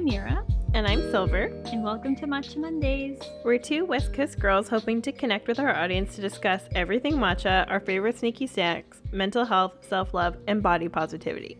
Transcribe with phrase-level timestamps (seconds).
[0.00, 1.52] Hi, I'm Mira, And I'm Silver.
[1.66, 3.20] and welcome to Matcha Mondays.
[3.44, 7.70] We're two West Coast girls hoping to connect with our audience to discuss everything matcha,
[7.70, 11.58] our favorite sneaky snacks, mental health, self love, and body positivity.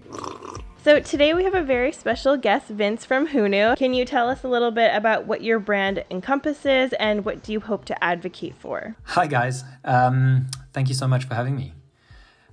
[0.82, 3.77] So today we have a very special guest, Vince from Hunu.
[3.77, 7.52] Can you tell us a little bit about what your brand encompasses and what do
[7.52, 8.96] you hope to advocate for?
[9.02, 9.65] Hi, guys.
[9.84, 11.74] Um, thank you so much for having me.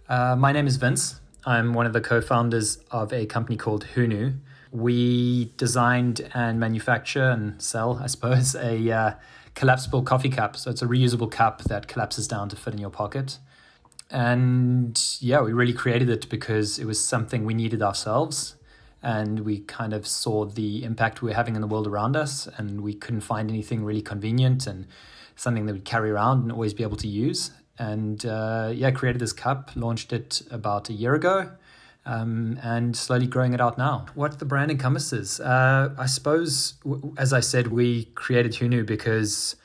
[0.10, 1.22] Uh, my name is Vince.
[1.46, 4.40] I'm one of the co founders of a company called Hunu.
[4.72, 9.14] We designed and manufacture and sell, I suppose, a uh,
[9.56, 10.56] collapsible coffee cup.
[10.56, 13.40] So it's a reusable cup that collapses down to fit in your pocket.
[14.10, 18.56] And yeah, we really created it because it was something we needed ourselves.
[19.02, 22.48] And we kind of saw the impact we were having in the world around us.
[22.58, 24.88] And we couldn't find anything really convenient and
[25.36, 27.52] something that we'd carry around and always be able to use.
[27.80, 31.52] And uh, yeah, created this cup, launched it about a year ago.
[32.08, 34.06] Um, and slowly growing it out now.
[34.16, 36.76] What the brand encompasses, uh, I suppose,
[37.18, 39.58] as I said, we created Hunu because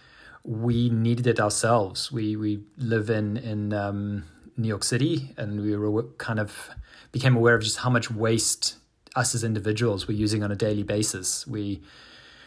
[0.45, 2.11] we needed it ourselves.
[2.11, 4.25] We we live in in um,
[4.57, 6.71] New York City, and we were kind of
[7.13, 8.75] became aware of just how much waste
[9.15, 11.47] us as individuals were using on a daily basis.
[11.47, 11.83] We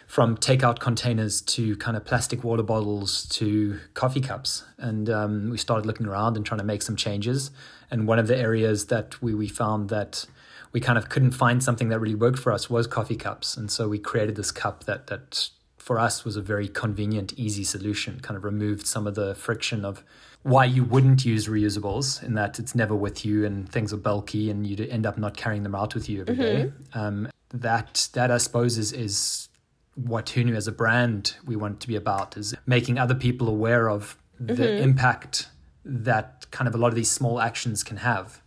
[0.08, 4.64] from takeout containers to kind of plastic water bottles to coffee cups.
[4.78, 7.52] And um, we started looking around and trying to make some changes.
[7.89, 10.26] And one of the areas that we, we found that
[10.72, 13.58] we kind of couldn't find something that really worked for us was coffee cups.
[13.58, 17.64] And so we created this cup that, that for us was a very convenient, easy
[17.64, 20.03] solution, kind of removed some of the friction of
[20.44, 24.52] why you wouldn't use reusables in that it's never with you and things are bulky
[24.52, 26.72] and you end up not carrying them out with you every day.
[26.94, 29.50] Um, that, that I suppose is, is
[29.96, 33.90] what Hunu as a brand we want to be about is making other people aware
[33.90, 35.48] of the impact
[35.86, 38.42] that kind of a lot of these small actions can have.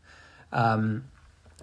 [0.53, 1.05] Um,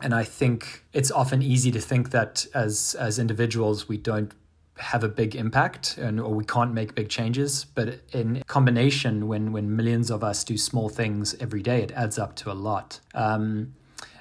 [0.01, 4.33] and I think it's often easy to think that as as individuals we don't
[4.77, 9.53] have a big impact and or we can't make big changes but in combination when
[9.53, 12.99] when millions of us do small things every day it adds up to a lot
[13.13, 13.73] um,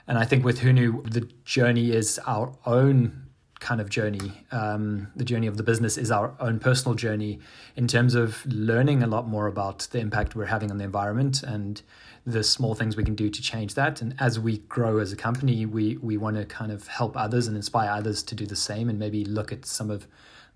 [0.06, 3.23] and I think with Hunu the journey is our own
[3.60, 4.44] kind of journey.
[4.50, 7.38] Um, the journey of the business is our own personal journey
[7.76, 11.42] in terms of learning a lot more about the impact we're having on the environment
[11.42, 11.82] and
[12.26, 14.00] the small things we can do to change that.
[14.00, 17.46] And as we grow as a company, we we want to kind of help others
[17.46, 20.06] and inspire others to do the same, and maybe look at some of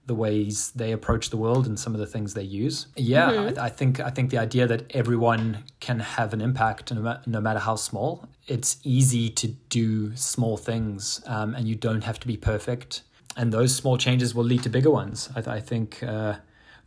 [0.08, 2.88] the ways they approach the world and some of the things they use.
[2.96, 7.02] Yeah, I, I think I think the idea that everyone can have an impact, no,
[7.02, 8.28] ma- no matter how small.
[8.46, 9.48] It's easy to
[9.78, 13.02] do small things, um, and you don't have to be perfect.
[13.36, 15.28] And those small changes will lead to bigger ones.
[15.36, 16.02] I, I think.
[16.02, 16.34] Uh,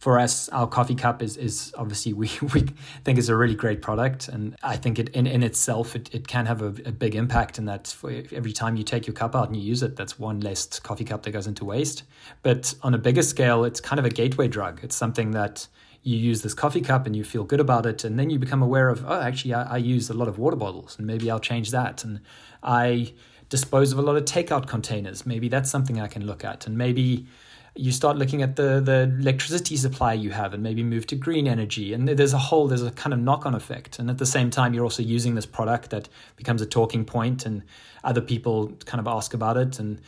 [0.02, 2.62] for us, our coffee cup is, is obviously we, we
[3.06, 6.28] think is a really great product, and I think it in, in itself it, it
[6.28, 7.96] can have a, a big impact in that
[8.32, 11.06] every time you take your cup out and you use it, that's one less coffee
[11.06, 12.02] cup that goes into waste.
[12.42, 14.80] But on a bigger scale, it's kind of a gateway drug.
[14.82, 15.68] It's something that
[16.02, 18.64] you use this coffee cup and you feel good about it, and then you become
[18.64, 21.40] aware of oh, actually I, I use a lot of water bottles, and maybe I'll
[21.40, 22.22] change that, and
[22.64, 23.14] I
[23.50, 25.28] dispose of a lot of takeout containers.
[25.28, 27.28] Maybe that's something I can look at, and maybe
[27.76, 31.48] you start looking at the the electricity supply you have and maybe move to green
[31.48, 31.94] energy.
[31.94, 34.00] And there's a whole there's a kind of knock-on effect.
[34.00, 37.46] And at the same time you're also using this product that becomes a talking point
[37.46, 37.64] and
[38.04, 40.02] other people kind of ask about it and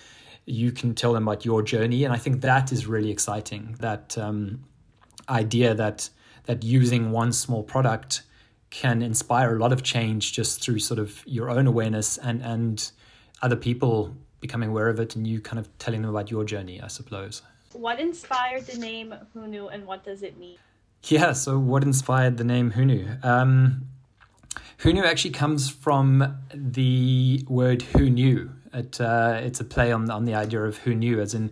[0.46, 2.04] you can tell them about your journey.
[2.04, 4.66] And i think that is really exciting that um,
[5.30, 6.10] idea that
[6.46, 8.24] that using one small product
[8.70, 12.92] can inspire a lot of change just through sort of your own awareness and and
[13.42, 16.82] other people becoming aware of it and you kind of telling them about your journey
[16.82, 17.42] i suppose
[17.74, 20.58] What inspired the name Hunu and what does it mean?
[21.06, 23.24] Yeah, so what inspired the name Hunu?
[23.26, 23.88] Um,
[24.80, 28.52] Hunu actually comes from the word who knew.
[28.74, 31.52] It, uh, it's a play on, on the idea of who knew, as in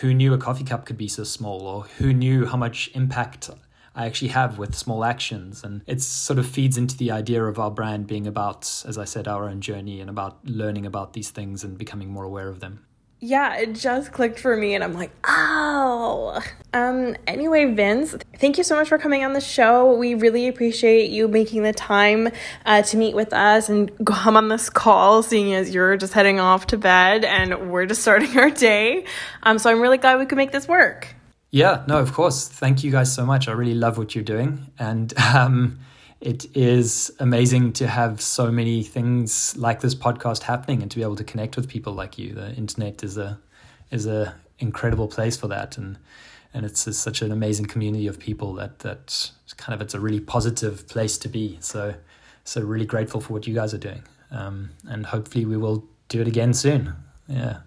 [0.00, 3.50] who knew a coffee cup could be so small, or who knew how much impact
[3.94, 5.64] I actually have with small actions.
[5.64, 9.04] And it sort of feeds into the idea of our brand being about, as I
[9.04, 12.60] said, our own journey and about learning about these things and becoming more aware of
[12.60, 12.84] them.
[13.18, 16.40] Yeah, it just clicked for me and I'm like, oh.
[16.74, 19.94] Um anyway, Vince, thank you so much for coming on the show.
[19.94, 22.28] We really appreciate you making the time
[22.66, 26.40] uh, to meet with us and come on this call, seeing as you're just heading
[26.40, 29.04] off to bed and we're just starting our day.
[29.42, 31.14] Um so I'm really glad we could make this work.
[31.50, 32.48] Yeah, no, of course.
[32.48, 33.48] Thank you guys so much.
[33.48, 34.70] I really love what you're doing.
[34.78, 35.78] And um,
[36.26, 41.02] it is amazing to have so many things like this podcast happening and to be
[41.04, 42.34] able to connect with people like you.
[42.34, 43.38] The internet is a
[43.92, 45.96] is a incredible place for that and
[46.52, 50.18] and it's, such an amazing community of people that that kind of it's a really
[50.18, 51.58] positive place to be.
[51.60, 51.94] So
[52.42, 54.02] so really grateful for what you guys are doing.
[54.32, 56.92] Um, and hopefully we will do it again soon.
[57.28, 57.58] Yeah.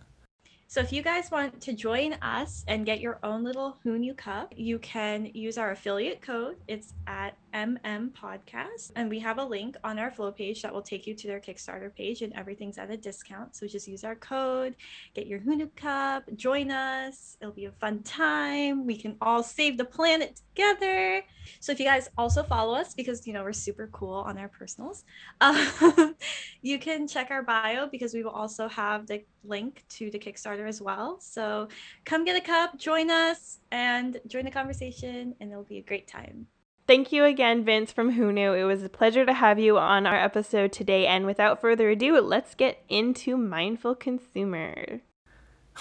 [0.71, 4.53] So if you guys want to join us and get your own little Knew cup,
[4.55, 6.57] you can use our affiliate code.
[6.67, 8.92] It's at MM Podcast.
[8.96, 11.40] And we have a link on our flow page that will take you to their
[11.40, 13.56] Kickstarter page and everything's at a discount.
[13.56, 14.75] So just use our code,
[15.13, 17.38] get your Knew cup, join us.
[17.42, 18.86] It'll be a fun time.
[18.86, 21.24] We can all save the planet together.
[21.60, 24.48] So if you guys also follow us because you know we're super cool on our
[24.48, 25.04] personals,
[25.42, 26.16] um,
[26.62, 30.68] you can check our bio because we will also have the link to the Kickstarter
[30.68, 31.19] as well.
[31.19, 31.68] So
[32.06, 36.07] come get a cup, join us, and join the conversation, and it'll be a great
[36.07, 36.48] time.
[36.89, 38.59] Thank you again, Vince from Hunu.
[38.59, 41.06] It was a pleasure to have you on our episode today.
[41.06, 45.01] And without further ado, let's get into Mindful Consumer.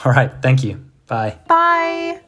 [0.05, 0.31] All right.
[0.43, 0.85] Thank you.
[1.07, 1.39] Bye.
[1.49, 2.21] Bye.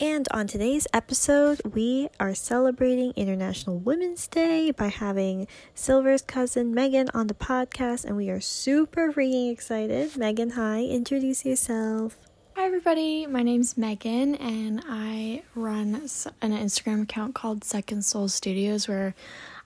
[0.00, 7.10] And on today's episode, we are celebrating International Women's Day by having Silver's cousin Megan
[7.14, 10.16] on the podcast, and we are super freaking excited.
[10.16, 12.16] Megan, hi, introduce yourself.
[12.56, 13.26] Hi, everybody.
[13.26, 19.16] My name's Megan, and I run an Instagram account called Second Soul Studios where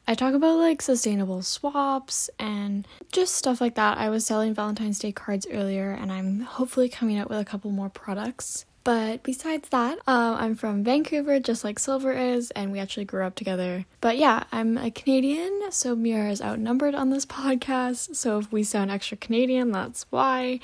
[0.06, 3.98] I talk about like sustainable swaps and just stuff like that.
[3.98, 7.70] I was selling Valentine's Day cards earlier, and I'm hopefully coming out with a couple
[7.70, 8.64] more products.
[8.84, 13.22] But besides that, um, I'm from Vancouver, just like Silver is, and we actually grew
[13.22, 13.84] up together.
[14.00, 18.16] But yeah, I'm a Canadian, so Mira is outnumbered on this podcast.
[18.16, 20.60] So if we sound extra Canadian, that's why.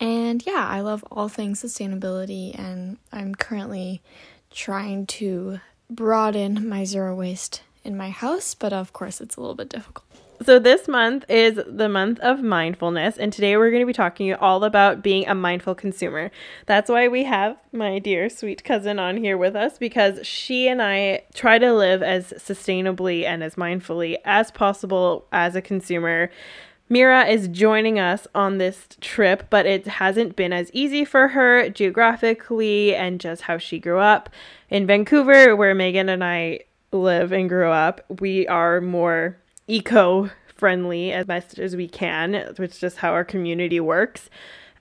[0.00, 4.02] And yeah, I love all things sustainability, and I'm currently
[4.50, 9.54] trying to broaden my zero waste in my house, but of course, it's a little
[9.54, 10.04] bit difficult.
[10.44, 14.34] So, this month is the month of mindfulness, and today we're going to be talking
[14.34, 16.30] all about being a mindful consumer.
[16.66, 20.82] That's why we have my dear sweet cousin on here with us because she and
[20.82, 26.30] I try to live as sustainably and as mindfully as possible as a consumer.
[26.88, 31.68] Mira is joining us on this trip, but it hasn't been as easy for her
[31.68, 34.30] geographically and just how she grew up.
[34.70, 36.60] In Vancouver, where Megan and I
[36.92, 39.36] live and grew up, we are more
[39.66, 44.30] eco friendly as best as we can, which is just how our community works.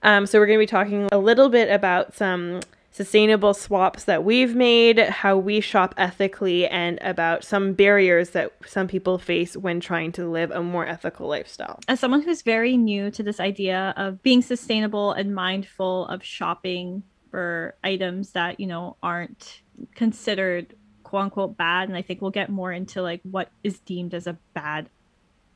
[0.03, 2.61] Um, so, we're going to be talking a little bit about some
[2.95, 8.87] sustainable swaps that we've made, how we shop ethically, and about some barriers that some
[8.87, 11.77] people face when trying to live a more ethical lifestyle.
[11.89, 17.03] As someone who's very new to this idea of being sustainable and mindful of shopping
[17.31, 19.61] for items that, you know, aren't
[19.93, 24.13] considered quote unquote bad and i think we'll get more into like what is deemed
[24.13, 24.89] as a bad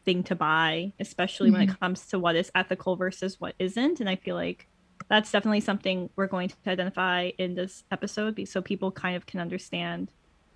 [0.05, 1.59] thing to buy especially mm-hmm.
[1.59, 4.68] when it comes to what is ethical versus what isn't and i feel like
[5.09, 9.39] that's definitely something we're going to identify in this episode so people kind of can
[9.39, 10.11] understand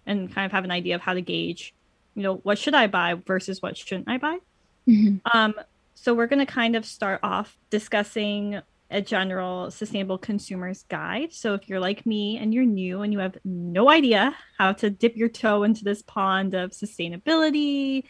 [0.05, 1.73] and kind of have an idea of how to gauge
[2.15, 4.37] you know what should i buy versus what shouldn't i buy
[4.87, 5.17] mm-hmm.
[5.37, 5.53] um
[5.95, 8.61] so we're going to kind of start off discussing
[8.93, 11.33] a general sustainable consumer's guide.
[11.33, 14.89] So if you're like me and you're new and you have no idea how to
[14.89, 18.03] dip your toe into this pond of sustainability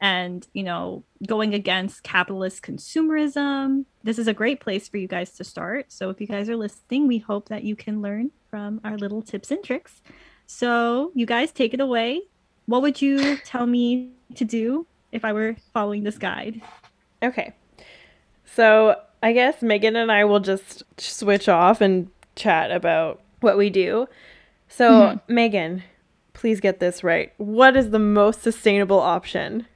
[0.00, 5.30] and, you know, going against capitalist consumerism, this is a great place for you guys
[5.32, 5.92] to start.
[5.92, 9.22] So if you guys are listening, we hope that you can learn from our little
[9.22, 10.02] tips and tricks.
[10.46, 12.22] So you guys take it away.
[12.66, 16.60] What would you tell me to do if I were following this guide?
[17.22, 17.54] Okay.
[18.44, 23.70] So I guess Megan and I will just switch off and chat about what we
[23.70, 24.06] do.
[24.68, 25.34] So, mm-hmm.
[25.34, 25.82] Megan,
[26.32, 27.32] please get this right.
[27.36, 29.66] What is the most sustainable option?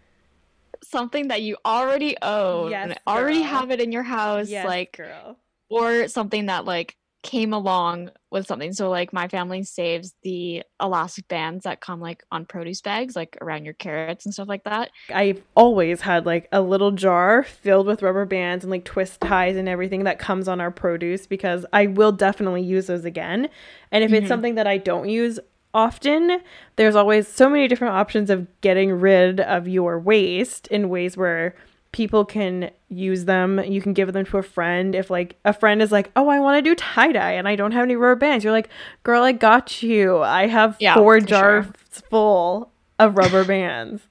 [0.91, 5.37] Something that you already own, yes, already have it in your house, yes, like girl.
[5.69, 8.73] or something that like came along with something.
[8.73, 13.37] So like my family saves the elastic bands that come like on produce bags, like
[13.41, 14.91] around your carrots and stuff like that.
[15.13, 19.57] I've always had like a little jar filled with rubber bands and like twist ties
[19.57, 23.49] and everything that comes on our produce because I will definitely use those again.
[23.91, 24.19] And if mm-hmm.
[24.19, 25.41] it's something that I don't use
[25.75, 26.41] often,
[26.77, 31.55] there's always so many different options of getting rid of your waste in ways where
[31.93, 33.59] people can use them.
[33.59, 34.95] You can give them to a friend.
[34.95, 37.57] If like a friend is like, "Oh, I want to do tie dye and I
[37.57, 38.69] don't have any rubber bands," you're like,
[39.03, 40.19] "Girl, I got you.
[40.19, 42.03] I have yeah, four jars sure.
[42.11, 44.03] full of rubber bands."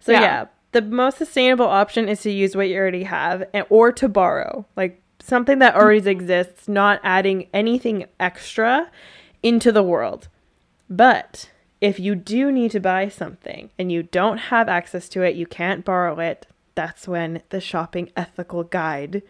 [0.00, 0.20] So yeah.
[0.20, 4.08] yeah, the most sustainable option is to use what you already have and, or to
[4.08, 5.82] borrow, like something that mm-hmm.
[5.82, 8.90] already exists, not adding anything extra
[9.42, 10.28] into the world.
[10.88, 15.36] But if you do need to buy something and you don't have access to it,
[15.36, 19.22] you can't borrow it, that's when the shopping ethical guide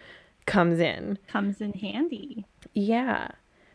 [0.47, 1.19] comes in.
[1.29, 2.47] Comes in handy.
[2.75, 3.29] Yeah.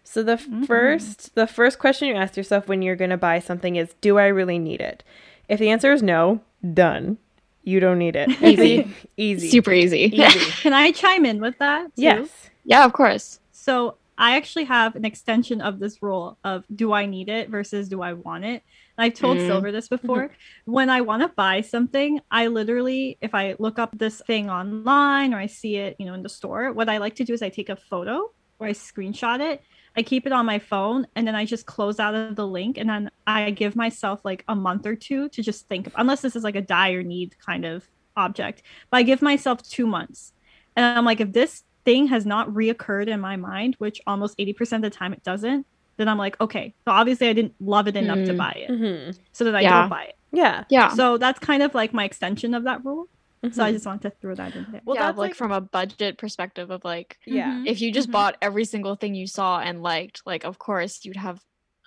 [0.03, 0.63] So the mm-hmm.
[0.63, 4.17] first the first question you ask yourself when you're going to buy something is do
[4.17, 5.03] I really need it?
[5.47, 6.41] If the answer is no,
[6.73, 7.17] done.
[7.63, 8.29] You don't need it.
[8.41, 8.93] Easy.
[9.17, 9.49] easy.
[9.49, 10.01] Super easy.
[10.13, 10.51] easy.
[10.61, 11.95] Can I chime in with that?
[11.95, 12.01] Too?
[12.01, 12.49] Yes.
[12.65, 13.39] Yeah, of course.
[13.51, 17.89] So I actually have an extension of this rule of do I need it versus
[17.89, 18.63] do I want it.
[18.97, 19.45] And I've told Mm.
[19.47, 20.31] Silver this before.
[20.65, 25.33] when I want to buy something, I literally, if I look up this thing online
[25.33, 27.41] or I see it, you know, in the store, what I like to do is
[27.41, 29.61] I take a photo or I screenshot it.
[29.95, 32.77] I keep it on my phone and then I just close out of the link
[32.77, 36.21] and then I give myself like a month or two to just think of, unless
[36.21, 38.63] this is like a dire need kind of object.
[38.89, 40.33] But I give myself two months.
[40.75, 44.77] And I'm like, if this thing has not reoccurred in my mind, which almost 80%
[44.77, 45.65] of the time it doesn't,
[45.97, 46.73] then I'm like, okay.
[46.85, 48.37] So obviously I didn't love it enough to Mm.
[48.37, 48.71] buy it.
[48.71, 49.11] Mm-hmm.
[49.31, 49.81] So that I Yeah.
[49.81, 50.15] don't buy it.
[50.31, 50.63] Yeah.
[50.69, 50.89] Yeah.
[50.89, 53.07] So that's kind of like my extension of that rule.
[53.51, 53.73] So I Mhm.
[53.73, 54.81] just want to throw that in there.
[54.85, 57.51] Well, yeah, that's like, like- from a budget perspective of like yeah.
[57.51, 57.67] Mhm.
[57.67, 58.13] if you just Mhm.
[58.13, 61.41] bought every single thing you saw and liked, like of course you'd have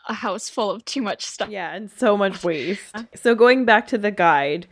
[0.09, 1.49] a house full of too much stuff.
[1.49, 2.95] Yeah, and so much waste.
[3.15, 4.67] so going back to the guide,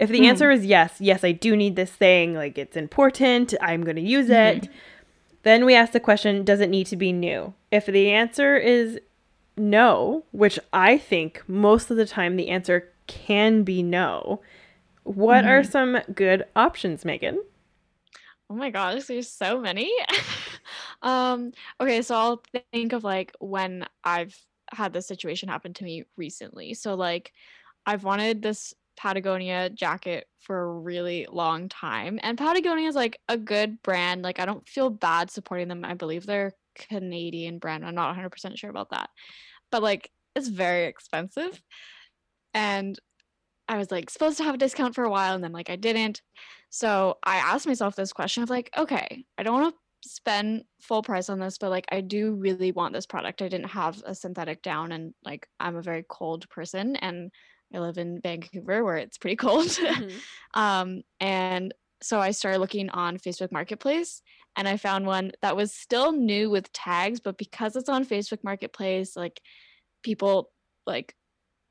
[0.00, 0.24] if the Mhm.
[0.24, 4.02] answer is yes, yes, I do need this thing, like it's important, I'm going to
[4.02, 4.68] use it,
[5.44, 7.54] then we ask the question, does it need to be new?
[7.70, 8.98] If the answer is
[9.56, 14.40] no, which I think most of the time the answer can be no,
[15.04, 17.42] what are some good options, Megan?
[18.48, 19.92] Oh my gosh, there's so many.
[21.02, 22.42] um, okay, so I'll
[22.72, 24.36] think of like when I've
[24.72, 26.74] had this situation happen to me recently.
[26.74, 27.32] So like
[27.86, 32.20] I've wanted this Patagonia jacket for a really long time.
[32.22, 34.22] And Patagonia is like a good brand.
[34.22, 35.86] Like I don't feel bad supporting them.
[35.86, 37.84] I believe they're Canadian brand.
[37.84, 39.08] I'm not 100% sure about that.
[39.70, 41.62] But like it's very expensive.
[42.52, 42.98] And
[43.68, 45.76] I was like supposed to have a discount for a while and then like I
[45.76, 46.20] didn't.
[46.68, 51.02] So I asked myself this question of like, okay, I don't want to spend full
[51.02, 53.40] price on this, but like I do really want this product.
[53.40, 57.30] I didn't have a synthetic down and like I'm a very cold person and
[57.74, 59.76] I live in Vancouver where it's pretty cold.
[60.54, 61.72] um and
[62.02, 64.22] so I started looking on Facebook Marketplace
[64.56, 68.42] and I found one that was still new with tags, but because it's on Facebook
[68.42, 69.40] Marketplace, like
[70.02, 70.50] people
[70.86, 71.14] like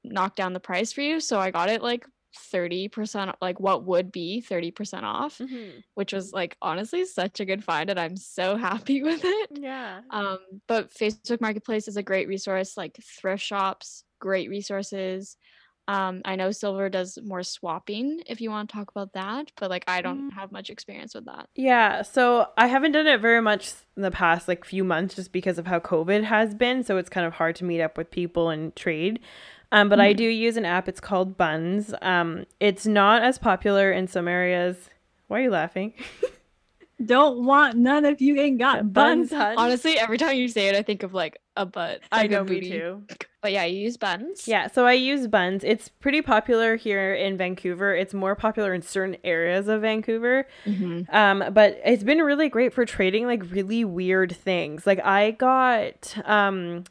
[0.03, 1.20] knock down the price for you.
[1.20, 2.06] So I got it like
[2.53, 5.84] 30% like what would be 30% off, Mhm.
[5.96, 9.50] which was like honestly such a good find and I'm so happy with it.
[9.60, 10.01] Yeah.
[10.12, 10.38] Um
[10.68, 15.38] but Facebook Marketplace is a great resource like thrift shops, great resources.
[15.89, 19.72] Um I know Silver does more swapping if you want to talk about that, but
[19.72, 21.50] like I don't have much experience with that.
[21.55, 25.31] Yeah, so I haven't done it very much in the past like few months just
[25.31, 28.12] because of how COVID has been, so it's kind of hard to meet up with
[28.12, 29.19] people and trade.
[29.72, 30.88] Um, but I do use an app.
[30.88, 31.93] It's called Bunz.
[32.01, 34.89] Um, it's not as popular in some areas.
[35.27, 35.93] Why are you laughing?
[37.05, 39.31] Don't want none if you ain't got buns.
[39.31, 39.55] hun.
[39.58, 42.01] Honestly, every time you say it I think of like a butt.
[42.12, 42.70] I know me booty.
[42.72, 43.04] too.
[43.42, 44.50] But yeah, you use buns.
[44.50, 45.63] Yeah, so I use Bunz.
[45.63, 47.96] It's pretty popular here in Vancouver.
[47.96, 50.46] It's more popular in certain areas of Vancouver.
[50.66, 51.06] Mhm.
[51.13, 54.86] Um, but it's been really great for trading like really weird things.
[54.86, 56.84] Like I got um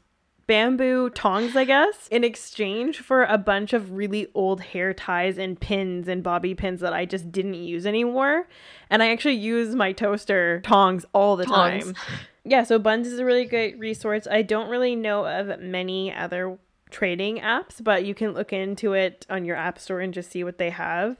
[0.48, 5.60] bamboo tongs, I guess, in exchange for a bunch of really old hair ties and
[5.60, 8.48] pins and bobby pins that I just didn't use anymore.
[8.90, 11.84] And I actually use my toaster tongs all the Tongs.
[11.84, 11.94] time.
[12.44, 14.26] Yeah, so Bunz is a really great resource.
[14.28, 16.58] I don't really know of many other
[16.90, 20.42] trading apps, but you can look into it on your app store and just see
[20.42, 21.18] what they have.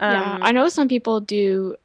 [0.00, 1.76] yeah, Um, I know some people do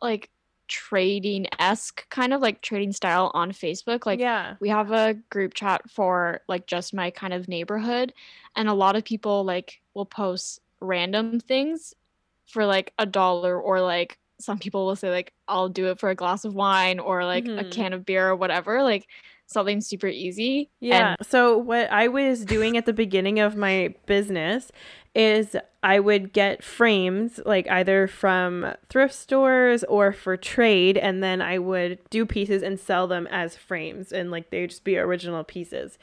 [0.00, 0.30] like
[0.68, 4.06] trading esque kind of like trading style on Facebook.
[4.06, 4.56] Like yeah.
[4.60, 8.12] we have a group chat for like just my kind of neighborhood,
[8.56, 11.94] and a lot of people like will post random things
[12.46, 16.10] for like a dollar or like some people will say like I'll do it for
[16.10, 17.70] a glass of wine or like a Mhm.
[17.70, 18.82] can of beer or whatever.
[18.82, 19.08] Like
[19.46, 20.70] something super easy.
[20.80, 21.16] Yeah.
[21.18, 24.70] And so what I was doing at the beginning of my business
[25.14, 31.40] is I would get frames like either from thrift stores or for trade and then
[31.40, 35.42] I would do pieces and sell them as frames and like they'd just be original
[35.42, 35.96] pieces.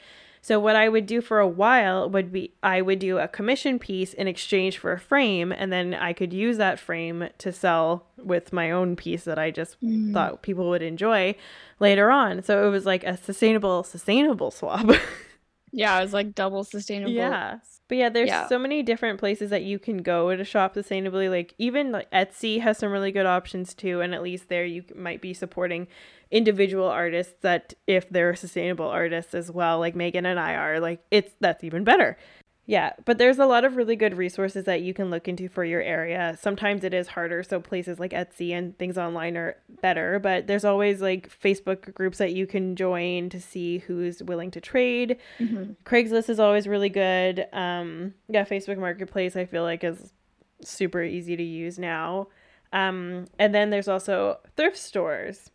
[0.46, 3.78] So what I would do for a while would be I would do a commission
[3.78, 8.04] piece in exchange for a frame and then I could use that frame to sell
[8.18, 10.12] with my own piece that I just Mm.
[10.12, 11.34] thought people would enjoy
[11.80, 12.42] later on.
[12.42, 14.84] So it was like a sustainable sustainable swap.
[15.72, 17.12] yeah, it was like double sustainable.
[17.14, 17.60] Yeah.
[17.88, 18.48] But yeah, there's Yeah.
[18.48, 21.28] so many different places that you can go to shop sustainably.
[21.28, 24.84] Like even like Etsy has some really good options too, and at least there you
[24.94, 25.86] might be supporting
[26.30, 31.00] individual artists that if they're sustainable artists as well, like Megan and I are, like
[31.10, 32.16] it's that's even better.
[32.66, 35.64] Yeah, but there's a lot of really good resources that you can look into for
[35.64, 36.34] your area.
[36.40, 40.64] Sometimes it is harder, so places like Etsy and things online are better, but there's
[40.64, 45.18] always like Facebook groups that you can join to see who's willing to trade.
[45.38, 45.76] Mhm.
[45.84, 47.46] Craigslist is always really good.
[47.52, 50.14] Um, yeah, Facebook Marketplace I feel like is
[50.62, 52.28] super easy to use now.
[52.72, 55.50] Um, and then there's also thrift stores.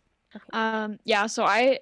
[0.52, 1.80] Um, yeah, so I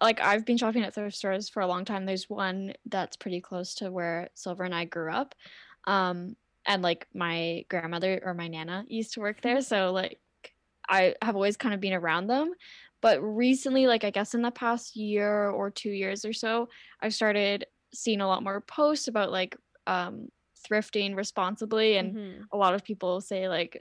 [0.00, 2.06] like I've been shopping at thrift stores for a long time.
[2.06, 5.34] There's one that's pretty close to where Silver and I grew up.
[5.86, 10.20] Um, and like my grandmother or my nana used to work there, so like
[10.88, 12.52] I have always kind of been around them.
[13.00, 16.68] But recently, like I guess in the past year or two years or so,
[17.00, 19.56] I've started seeing a lot more posts about like
[19.86, 20.28] um
[20.68, 22.48] thrifting responsibly and Mhm.
[22.52, 23.80] a lot of people say like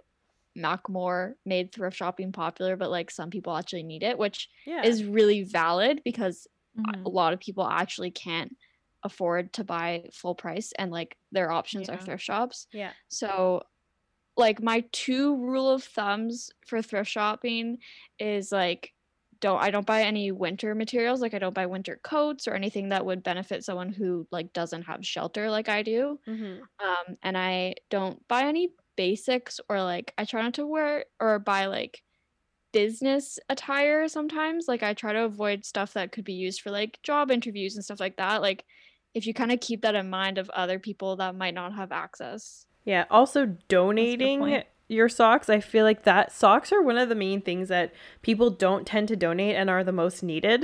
[0.58, 4.82] Macklemore made thrift shopping popular, but like some people actually need it, which Yeah.
[4.84, 6.48] is really valid because
[6.78, 7.06] Mhm.
[7.06, 8.56] a lot of people actually can't
[9.04, 12.68] afford to buy full price and like their options are thrift shops.
[12.74, 12.94] yeah.
[13.10, 13.64] So
[14.36, 17.80] like my two rule of thumbs for thrift shopping
[18.20, 18.94] is like
[19.40, 22.90] don't I don't buy any winter materials like I don't buy winter coats or anything
[22.90, 26.68] that would benefit someone who like doesn't have shelter like I do Mhm.
[26.80, 31.40] um and i don't buy any basics or like i try not to wear or
[31.40, 32.02] buy like
[32.74, 37.00] business attire sometimes like i try to avoid stuff that could be used for like
[37.04, 38.66] job interviews and stuff like that like
[39.14, 41.92] if you kind of keep that in mind of other people that might not have
[41.92, 43.06] access Yeah.
[43.10, 45.50] Also, donating your socks.
[45.50, 49.10] I feel like that socks are one of the main things that people don't tend
[49.10, 50.64] to donate and are the most needed.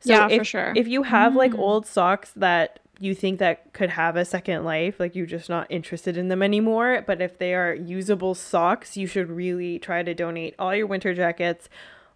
[0.00, 0.72] So Yeah, for sure.
[0.74, 1.58] If you have like Mm.
[1.58, 5.66] old socks that you think that could have a second life, like you're just not
[5.70, 10.14] interested in them anymore, but if they are usable socks, you should really try to
[10.14, 11.68] donate all your winter jackets,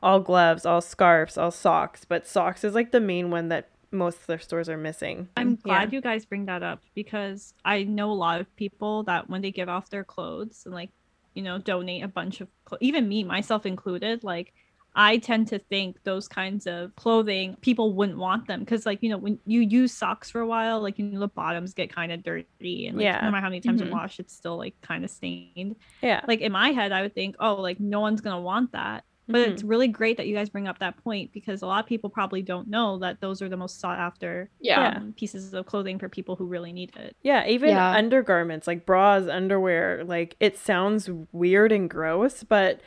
[0.03, 2.05] all gloves, all scarves, all socks.
[2.05, 5.29] But socks is like the main one that most thrift stores are missing.
[5.37, 5.57] I'm Yeah.
[5.65, 9.43] glad you guys bring that up because I know a lot of people that when
[9.43, 10.91] they give off their clothes and like,
[11.35, 14.53] you know, donate a bunch of clo- even me myself included, like
[14.97, 19.11] I tend to think those kinds of clothing people wouldn't want them because like you
[19.11, 22.13] know when you use socks for a while like you know the bottoms get kind
[22.13, 23.21] of dirty and like Yeah.
[23.23, 23.87] no matter how many times Mhm.
[23.87, 26.23] you wash it's still like kind of stained Yeah.
[26.27, 29.41] like in my head i would think oh like no one's gonna want that but
[29.41, 29.51] Mhm.
[29.51, 32.09] it's really great that you guys bring up that point because a lot of people
[32.11, 35.99] probably don't know that those are the most sought after yeah, um, pieces of clothing
[35.99, 37.91] for people who really need it Yeah, even Yeah.
[37.93, 42.81] undergarments like bras, underwear, like it sounds weird and gross, but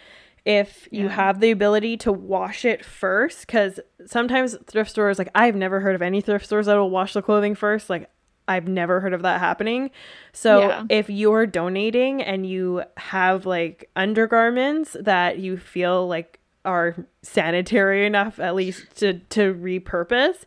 [0.46, 1.10] if you Yeah.
[1.12, 5.96] have the ability to wash it first, because sometimes thrift stores, like I've never heard
[5.96, 7.90] of any thrift stores that will wash the clothing first.
[7.90, 8.10] Like
[8.48, 9.92] I've never heard of that happening.
[10.34, 10.84] So Yeah.
[10.90, 18.40] if you're donating and you have like undergarments that you feel like are sanitary enough
[18.40, 20.44] at least to to repurpose,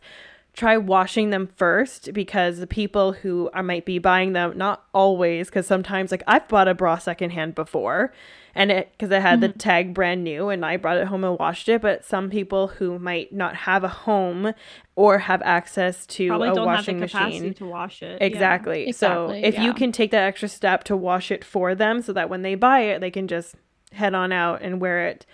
[0.53, 5.47] try washing them first because the people who I might be buying them not always
[5.47, 8.13] because sometimes like I've bought a bra secondhand before
[8.55, 11.37] and it because it had the tag brand new and I brought it home and
[11.39, 14.53] washed it but some people who might not have a home
[14.95, 18.27] or have access to probably a don't have the washing machine to wash it Yeah.
[18.27, 18.91] Exactly.
[18.91, 22.13] So Exactly, if you can take that extra step to wash it for them so
[22.13, 23.55] that when they buy it, they can just
[23.91, 25.25] head on out and wear it,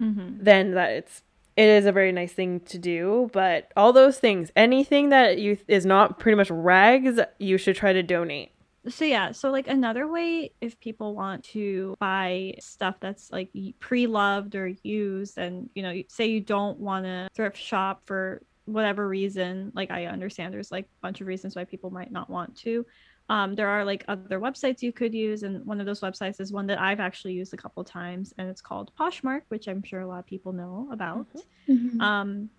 [0.00, 0.38] Mhm.
[0.40, 1.22] then that it's
[1.56, 3.30] it is a very nice thing to do.
[3.32, 7.92] But all those things, anything that you is not pretty much rags, you should try
[7.92, 8.50] to donate.
[8.88, 14.54] So yeah so like another way if people want to buy stuff that's like pre-loved
[14.54, 19.72] or used and you know say you don't want to thrift shop for whatever reason
[19.74, 22.84] like i understand there's like a bunch of reasons why people might not want to
[23.30, 26.52] um, there are like other websites you could use and one of those websites is
[26.52, 30.00] one that i've actually used a couple times and it's called poshmark which i'm sure
[30.00, 31.26] a lot of people know about
[31.68, 32.00] Mhm.
[32.02, 32.50] um,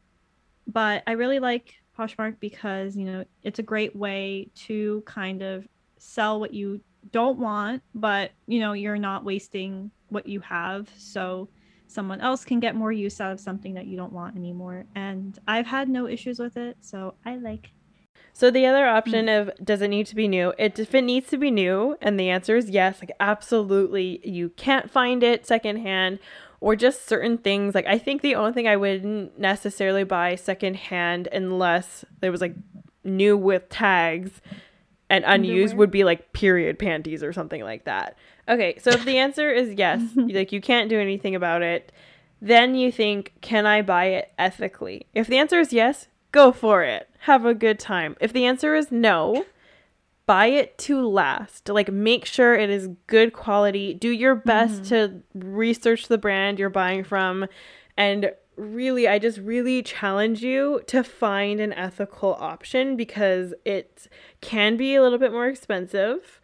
[0.67, 5.67] but I really like Poshmark because you know it's a great way to kind of
[6.05, 11.49] sell what you don't want, but you know you're not wasting what you have, so
[11.87, 14.85] someone else can get more use out of something that you don't want anymore.
[14.95, 17.71] And I've had no issues with it, so I like.
[18.33, 19.41] So the other option mm.
[19.41, 20.53] of does it need to be new?
[20.57, 24.49] It if it needs to be new, and the answer is yes, like absolutely, you
[24.49, 26.19] can't find it secondhand,
[26.59, 27.75] or just certain things.
[27.75, 32.55] Like I think the only thing I wouldn't necessarily buy secondhand unless there was like
[33.03, 34.41] new with tags
[35.09, 35.77] and unused Underwear?
[35.77, 38.17] would be like period panties or something like that.
[38.47, 41.91] Okay, so if the answer is yes, like you can't do anything about it,
[42.41, 45.07] then you think, can I buy it ethically?
[45.13, 47.09] If the answer is yes, go for it.
[47.19, 48.15] Have a good time.
[48.19, 49.45] If the answer is no,
[50.25, 51.69] buy it to last.
[51.69, 53.93] Like make sure it is good quality.
[53.93, 54.89] Do your best mm-hmm.
[54.89, 57.47] to research the brand you're buying from
[57.97, 64.07] and really I just really challenge you to find an ethical option because it
[64.41, 66.39] can be a little bit more expensive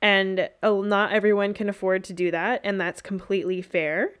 [0.00, 4.18] and not everyone can afford to do that and that's completely fair.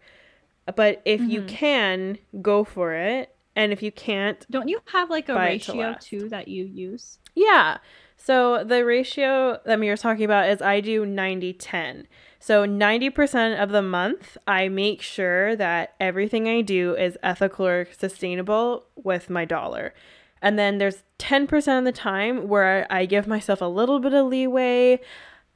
[0.76, 1.48] But if you mm-hmm.
[1.48, 3.34] can, go for it.
[3.54, 6.06] And if you can't, Don't you have like a to ratio last.
[6.06, 7.18] too that you use?
[7.34, 7.78] yeah.
[8.16, 12.06] So the ratio that we were talking about is I do 90 10.
[12.42, 17.86] So 90% of the month, I make sure that everything I do is ethical or
[17.96, 19.94] sustainable with my dollar.
[20.42, 24.26] And then there's 10% of the time where I give myself a little bit of
[24.26, 24.98] leeway.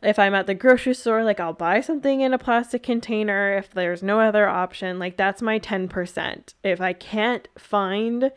[0.01, 3.73] If I'm at the grocery store, like I'll buy something in a plastic container if
[3.73, 5.01] there's no other option.
[5.01, 6.55] Like that's my 10%.
[6.63, 8.31] If I can't find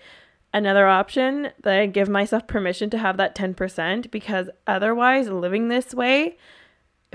[0.52, 5.94] another option, then I give myself permission to have that 10% because otherwise, living this
[5.94, 6.36] way,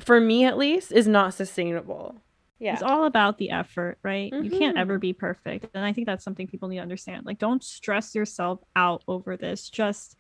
[0.00, 2.16] for me at least, is not sustainable.
[2.58, 2.74] Yeah.
[2.74, 4.32] It's all about the effort, right?
[4.32, 4.80] You can't Mhm.
[4.80, 5.66] ever be perfect.
[5.74, 7.26] And I think that's something people need to understand.
[7.26, 9.68] Like, don't stress yourself out over this.
[9.68, 10.16] Just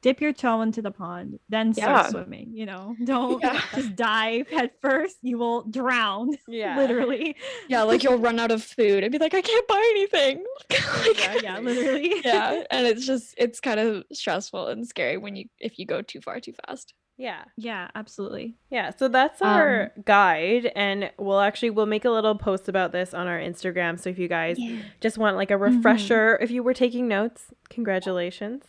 [0.00, 2.08] dip your toe into the pond, then start Yeah.
[2.08, 2.52] swimming.
[2.54, 3.60] You know, don't Yeah.
[3.74, 5.18] just dive head first.
[5.22, 6.78] You will drown, Yeah.
[6.78, 7.36] literally.
[7.68, 10.44] Yeah, like you'll run out of food and be like, I can't buy anything.
[10.70, 12.14] Like- yeah, yeah, literally.
[12.24, 16.00] yeah, and it's just it's kind of stressful and scary when you if you go
[16.00, 16.94] too far too fast.
[17.20, 17.44] Yeah.
[17.58, 18.54] Yeah, absolutely.
[18.70, 22.92] Yeah, so that's um, our guide and we'll actually we'll make a little post about
[22.92, 24.58] this on our Instagram so if you guys
[25.02, 25.76] just want like a mm-hmm.
[25.76, 28.64] refresher if you were taking notes, congratulations.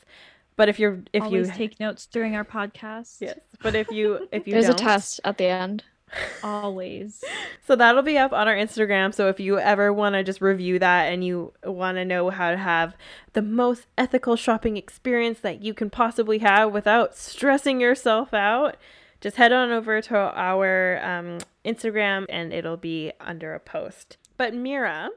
[0.57, 3.21] But if you're if Always you take notes during our podcast.
[3.21, 3.39] Yes.
[3.63, 5.85] But if you if you There's don't a test at the end.
[6.43, 7.23] Always.
[7.71, 9.13] So that'll be up on our Instagram.
[9.13, 12.51] So if you ever want to just review that and you want to know how
[12.51, 12.97] to have
[13.31, 18.75] the most ethical shopping experience that you can possibly have without stressing yourself out,
[19.21, 24.17] just head on over to our um, Instagram and it'll be under a post.
[24.35, 25.11] But Mira,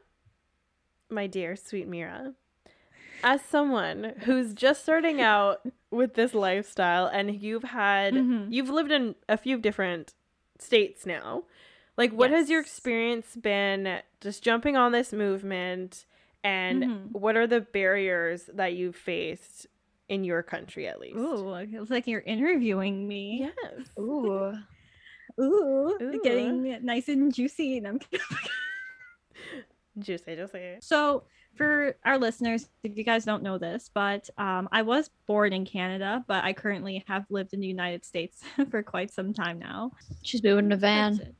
[1.10, 2.34] my dear sweet Mira,
[3.24, 8.52] as someone who's just starting out with this lifestyle and you've had Mhm.
[8.52, 10.14] you've lived in a few different
[10.60, 11.42] states now
[11.96, 16.04] like what has your experience been just jumping on this movement
[16.42, 17.12] and Mhm.
[17.12, 19.66] what are the barriers that you've faced
[20.08, 23.50] in your country at least Ooh, it looks like you're interviewing me.
[23.66, 24.52] yes Ooh.
[25.40, 26.20] Ooh, Ooh.
[26.22, 27.78] getting nice and juicy.
[27.78, 27.98] And I'm
[29.98, 31.24] juicy juicy So,
[31.56, 35.64] for our listeners, if you guys don't know this, but um, I was born in
[35.64, 39.92] Canada, but I currently have lived in the United States for quite some time now.
[40.22, 41.34] She's moving a That's van.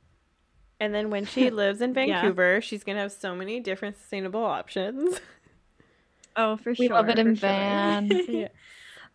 [0.79, 0.83] It.
[0.83, 2.21] and then when she lives in Yeah.
[2.21, 5.19] vancouver she's gonna have so many different sustainable options
[6.37, 6.83] Oh, for We sure.
[6.87, 7.47] We love it in sure.
[7.49, 8.09] van.
[8.27, 8.47] Yeah.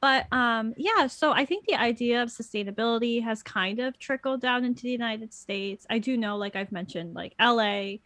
[0.01, 4.65] But um, yeah, so I think the idea of sustainability has kind of trickled down
[4.65, 5.87] into the United States.
[5.91, 7.97] I do know, like I've mentioned, like LA,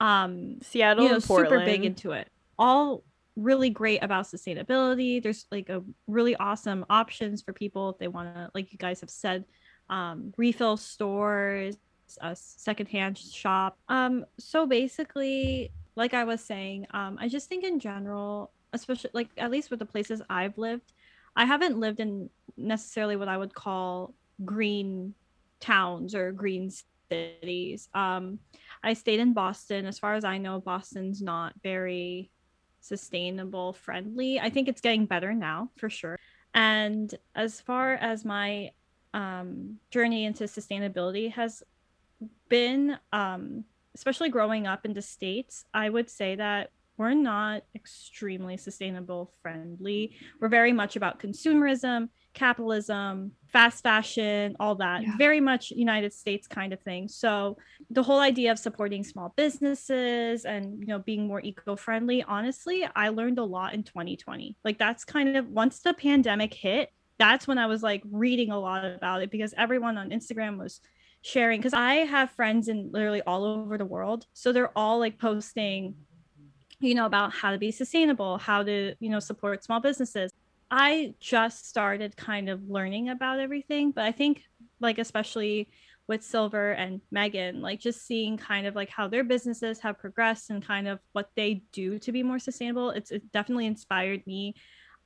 [0.00, 2.28] um, seattle you know, and portland super big into it.
[2.58, 3.04] All
[3.36, 5.22] really great about sustainability.
[5.22, 9.00] There's like a really awesome options for people if they want to, like you guys
[9.02, 9.44] have said,
[9.88, 11.76] um, refill stores,
[12.20, 13.78] a secondhand shop.
[13.88, 19.28] Um, so basically, like I was saying, um, I just think in general, especially like
[19.38, 20.92] at least with the places I've lived,
[21.34, 24.14] I haven't lived in necessarily what I would call
[24.44, 25.14] green
[25.60, 26.70] towns or green
[27.10, 27.88] cities.
[27.94, 28.38] Um,
[28.82, 29.86] I stayed in Boston.
[29.86, 32.30] As far as I know, Boston's not very
[32.80, 34.38] sustainable friendly.
[34.40, 36.18] I think it's getting better now for sure.
[36.54, 38.70] And as far as my
[39.12, 41.62] um, journey into sustainability has
[42.48, 48.56] been, um, especially growing up in the States, I would say that we're not extremely
[48.56, 50.16] sustainable friendly.
[50.40, 55.02] We're very much about consumerism, capitalism, fast fashion, all that.
[55.02, 55.16] Yeah.
[55.18, 57.08] Very much United States kind of thing.
[57.08, 57.58] So
[57.90, 63.10] the whole idea of supporting small businesses and you know being more eco-friendly, honestly, I
[63.10, 64.56] learned a lot in 2020.
[64.64, 68.58] Like that's kind of once the pandemic hit, that's when I was like reading a
[68.58, 70.80] lot about it because everyone on Instagram was
[71.26, 74.26] sharing because I have friends in literally all over the world.
[74.32, 75.96] So they're all like posting
[76.78, 80.30] you know about how to be sustainable how to you know support small businesses
[80.70, 84.42] i just started kind of learning about everything but i think
[84.80, 85.68] like especially
[86.08, 90.50] with silver and megan like just seeing kind of like how their businesses have progressed
[90.50, 94.54] and kind of what they do to be more sustainable it's it definitely inspired me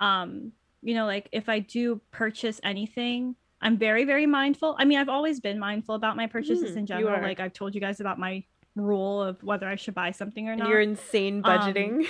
[0.01, 0.53] um
[0.83, 5.09] you know like if i do purchase anything i'm very very mindful i mean i've
[5.09, 8.19] always been mindful about my purchases Mm, in general like i've told you guys about
[8.19, 8.43] my
[8.77, 12.07] rule of whether i should buy something or and not your insane budgeting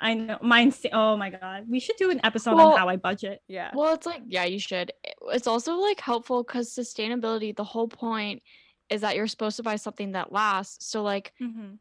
[0.00, 1.66] I know mine's oh my god.
[1.68, 3.42] We should do an episode Well- on how I budget.
[3.48, 4.92] yeah Well, it's like yeah, you should.
[5.28, 7.54] It's also like helpful because sustainability.
[7.56, 8.42] The whole point
[8.90, 10.86] is that you're supposed to buy something that lasts.
[10.86, 11.32] So like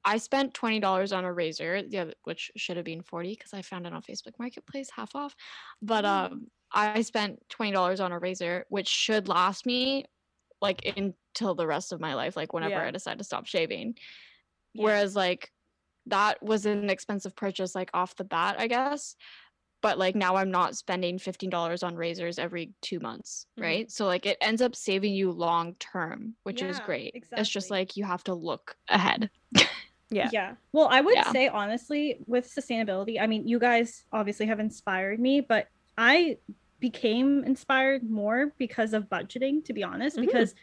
[0.06, 3.54] I spent twenty dollars on a razor, the other, which should have been forty because
[3.54, 5.36] I found it on Facebook Marketplace half off.
[5.82, 10.06] But um, I spent twenty dollars on a razor, which should last me
[10.62, 12.88] like until the rest of my life, like whenever Yeah.
[12.88, 13.96] I decide to stop shaving.
[14.74, 14.84] Yeah.
[14.84, 15.52] Whereas like
[16.08, 19.16] that was an expensive purchase, like off the bat, I guess.
[19.84, 23.64] but like now I'm not spending $15 on razors every 2 months, mm-hmm.
[23.64, 23.92] right?
[23.92, 27.12] So like it ends up saving you long term, which yeah, is great.
[27.14, 27.42] Exactly.
[27.42, 29.30] It's just like you have to look ahead.
[30.10, 30.30] yeah.
[30.32, 30.54] Yeah.
[30.72, 31.32] Well, I would yeah.
[31.34, 36.38] say honestly with sustainability, I mean, you guys obviously have inspired me, but I
[36.84, 40.26] became inspired more because of budgeting to be honest, mm-hmm.
[40.26, 40.54] because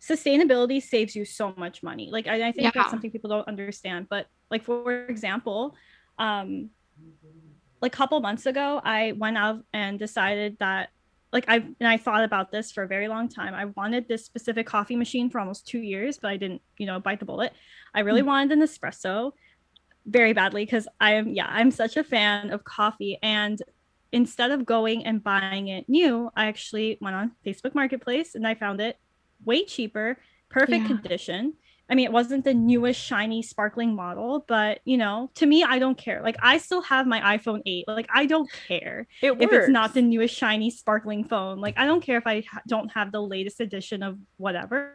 [0.00, 2.10] sustainability saves you so much money.
[2.12, 2.70] Like I, I think yeah.
[2.72, 5.74] that's something people don't understand, but like for example,
[6.16, 6.70] um
[7.82, 10.90] like a couple months ago, I went out and decided that
[11.32, 13.52] like I and I thought about this for a very long time.
[13.52, 17.00] I wanted this specific coffee machine for almost two years, but I didn't, you know,
[17.00, 17.52] bite the bullet.
[17.92, 19.32] I really mm wanted an espresso
[20.06, 23.18] very badly because I am yeah, I'm such a fan of coffee.
[23.22, 23.58] And
[24.14, 28.54] instead of going and buying it new, I actually went on Facebook Marketplace and I
[28.54, 28.96] found it
[29.44, 30.16] way cheaper,
[30.48, 30.86] perfect yeah.
[30.86, 31.54] condition.
[31.90, 35.80] I mean, it wasn't the newest shiny sparkling model, but you know, to me, I
[35.80, 36.22] don't care.
[36.22, 37.86] Like, I still have my iPhone 8.
[37.88, 41.60] Like, I don't care it if it's not the newest shiny sparkling phone.
[41.60, 44.94] Like, I don't care if I ha- don't have the latest edition of whatever.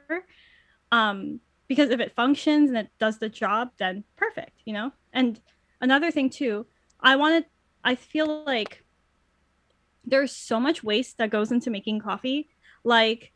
[0.92, 4.92] Um, because if it functions and it does the job, then perfect, you know?
[5.14, 5.40] And
[5.82, 6.66] another thing, too,
[7.00, 7.46] I wanted,
[7.84, 8.84] I feel like
[10.10, 12.50] there's so much waste that goes into making coffee.
[12.84, 13.32] Like,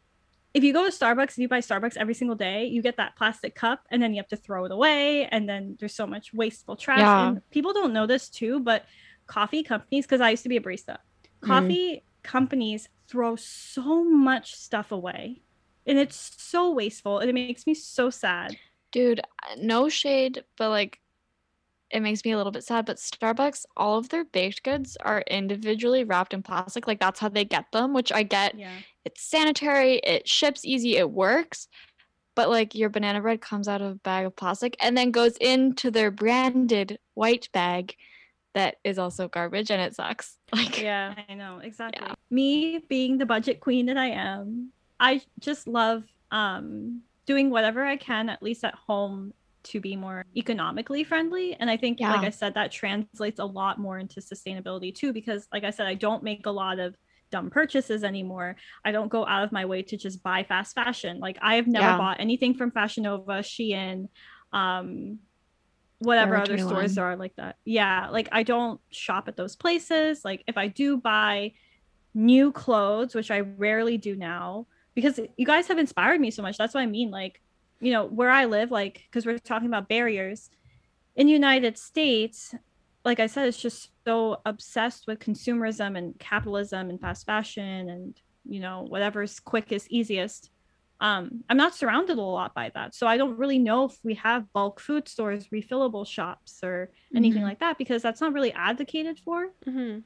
[0.53, 3.15] if you go to Starbucks and you buy Starbucks every single day, you get that
[3.15, 5.25] plastic cup and then you have to throw it away.
[5.25, 6.99] And then there's so much wasteful trash.
[6.99, 7.27] Yeah.
[7.29, 8.85] And people don't know this too, but
[9.25, 10.97] coffee companies, because I used to be a barista,
[11.41, 11.47] mm.
[11.47, 12.01] coffee mm.
[12.23, 15.41] companies throw so much stuff away.
[15.85, 18.55] And it's so wasteful and it makes me so sad.
[18.91, 19.21] Dude,
[19.57, 20.99] no shade, but like
[21.93, 25.23] it makes me a little bit sad, but Starbucks, all of their baked goods are
[25.29, 26.87] individually wrapped in plastic.
[26.87, 28.57] Like that's how they get them, which I get.
[28.57, 28.73] Yeah.
[29.05, 31.67] It's sanitary, it ships easy, it works.
[32.35, 35.37] But like your banana bread comes out of a bag of plastic and then goes
[35.37, 37.95] into their branded white bag
[38.55, 40.37] that is also garbage and it sucks.
[40.55, 41.59] Like Yeah, I know.
[41.59, 42.07] Exactly.
[42.07, 42.15] Yeah.
[42.31, 47.97] Me being the budget queen that I am, I just love um doing whatever I
[47.97, 51.55] can at least at home to be more economically friendly.
[51.59, 52.13] And i think yeah.
[52.13, 55.87] like i said that translates a lot more into sustainability too because like i said
[55.87, 56.95] i don't make a lot of
[57.33, 58.55] dumb purchases anymore.
[58.85, 61.19] I don't go out of my way to just buy fast fashion.
[61.19, 61.97] Like i have never yeah.
[61.97, 64.07] bought anything from fashion nova shein
[64.53, 65.17] um
[65.97, 67.57] whatever other stores there are like that.
[67.65, 70.23] Yeah like i don't shop at those places.
[70.23, 71.53] Like if i do buy
[72.13, 76.57] new clothes which i rarely do now because you guys have inspired me so much.
[76.57, 77.09] That's what i mean.
[77.09, 77.41] Like
[77.79, 80.49] you know where i live like because we're talking about barriers
[81.15, 82.55] in the united states
[83.05, 88.15] like i said it's just so obsessed with consumerism and capitalism and fast fashion and
[88.45, 90.49] you know whatever's quickest easiest
[91.01, 94.13] um, i'm not surrounded a lot by that so i don't really know if we
[94.13, 97.49] have bulk food stores refillable shops or anything mm-hmm.
[97.49, 99.99] like that because that's not really advocated for mm-hmm.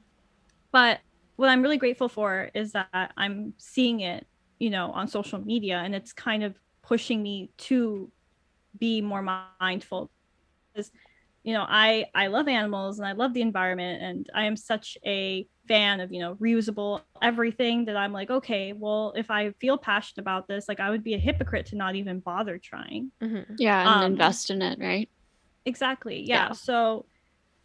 [0.72, 0.98] but
[1.36, 4.26] what i'm really grateful for is that i'm seeing it
[4.58, 6.54] you know on social media and it's kind of
[6.88, 8.10] pushing me to
[8.78, 9.22] be more
[9.60, 10.10] mindful
[10.72, 10.90] because
[11.42, 14.96] you know i i love animals and i love the environment and i am such
[15.04, 19.76] a fan of you know reusable everything that i'm like okay well if i feel
[19.76, 23.52] passionate about this like i would be a hypocrite to not even bother trying mm-hmm.
[23.58, 25.10] yeah and um, invest in it right
[25.66, 26.48] exactly yeah.
[26.48, 27.04] yeah so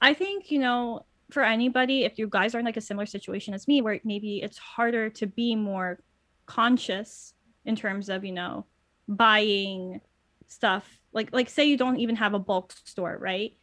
[0.02, 3.54] i think you know for anybody if you guys are in like a similar situation
[3.54, 6.00] as me where maybe it's harder to be more
[6.46, 7.34] conscious
[7.64, 8.66] in terms of you know
[9.08, 10.02] buying
[10.48, 11.00] stuff.
[11.12, 13.54] Like like say you don't even have a bulk store right?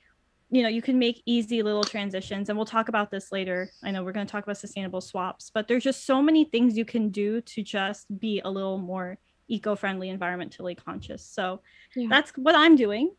[0.50, 3.70] You know you can make easy little transitions and we'll talk about this later.
[3.82, 6.76] I know we're going to talk about sustainable swaps but there's just so many things
[6.76, 11.24] you can do to just be a little more eco-friendly environmentally conscious.
[11.24, 11.60] So
[11.96, 12.06] yeah.
[12.08, 13.12] that's what i'm doing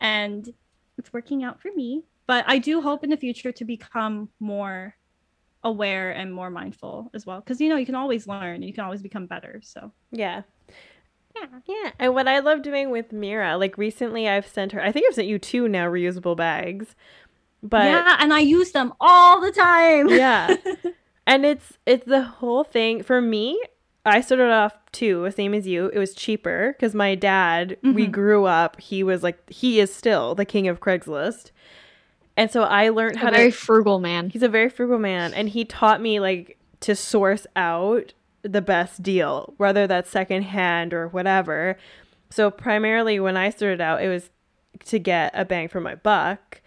[0.00, 0.48] and
[0.98, 2.02] it's working out for me.
[2.26, 4.94] But i do hope in the future to become more
[5.64, 8.84] aware and more mindful as well because you know you can always learn you can
[8.84, 9.92] always become better so.
[10.10, 10.42] Yeah
[11.66, 11.90] yeah.
[11.98, 15.14] And what I love doing with Mira, like recently I've sent her, I think I've
[15.14, 16.94] sent you two now reusable bags.
[17.62, 20.08] But Yeah, and I use them all the time.
[20.08, 20.56] yeah.
[21.26, 23.60] And it's it's the whole thing for me.
[24.04, 25.86] I started off too, same as you.
[25.94, 27.94] It was cheaper because my dad, mm-hmm.
[27.94, 31.52] we grew up, he was like he is still the king of Craigslist.
[32.36, 34.30] And so I learned how a very frugal man.
[34.30, 39.02] He's a very frugal man and he taught me like to source out the best
[39.02, 41.76] deal, whether that's secondhand or whatever.
[42.30, 44.30] So primarily when I started out, it was
[44.86, 46.60] to get a bang for my buck.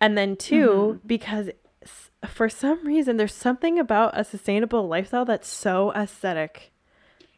[0.00, 1.06] And then 2 mm-hmm.
[1.06, 1.50] because
[2.26, 6.72] for some reason there's something about a sustainable lifestyle that's so aesthetic.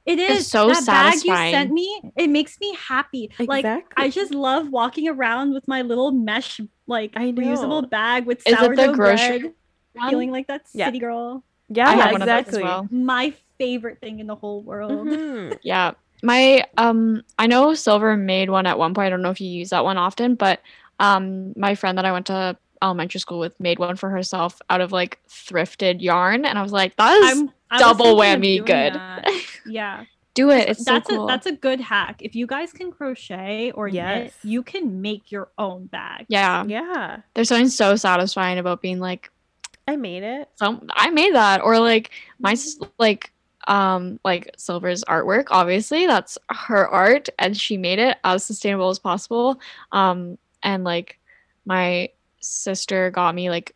[0.06, 1.36] It is it's so that satisfying.
[1.36, 2.02] bag you sent me.
[2.16, 3.24] It makes me happy.
[3.38, 3.46] Exactly.
[3.46, 8.72] Like I just love walking around with my little mesh like reusable bag with sourdough
[8.72, 9.38] is it the grocery?
[9.38, 10.10] bread.
[10.10, 11.00] feeling like that city yeah.
[11.00, 11.44] girl.
[11.68, 12.62] Yeah, exactly.
[12.62, 12.88] Well.
[12.90, 14.90] My favorite thing in the whole world.
[15.10, 15.56] Mm-hmm.
[15.62, 15.92] yeah.
[16.22, 19.06] My um I know Silver made one at one point.
[19.06, 20.60] I don't know if you use that one often, but
[20.98, 24.80] um my friend that I went to elementary school with made one for herself out
[24.80, 27.44] of like thrifted yarn and I was like that is
[27.78, 29.00] double whammy good.
[29.72, 30.04] yeah.
[30.34, 30.68] Do it.
[30.68, 31.24] It's that's so cool.
[31.24, 32.22] a that's a good hack.
[32.22, 34.16] If you guys can crochet or yes.
[34.16, 36.26] knit, you can make your own bag.
[36.28, 36.64] Yeah.
[36.66, 37.18] Yeah.
[37.34, 39.30] There's something so satisfying about being like
[39.90, 40.48] I made it.
[40.56, 42.56] So I made that or like my
[42.98, 43.32] like
[43.68, 48.98] um like silver's artwork obviously that's her art and she made it as sustainable as
[48.98, 49.60] possible.
[49.92, 51.18] Um and like
[51.66, 53.74] my sister got me like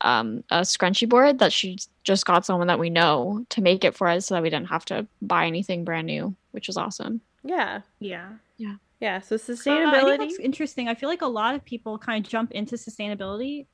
[0.00, 3.94] um a scrunchie board that she just got someone that we know to make it
[3.94, 7.20] for us so that we didn't have to buy anything brand new which was awesome.
[7.44, 7.82] Yeah.
[8.00, 8.32] Yeah.
[8.56, 8.76] Yeah.
[9.00, 10.88] Yeah so sustainability uh, I interesting.
[10.88, 13.66] I feel like a lot of people kind of jump into sustainability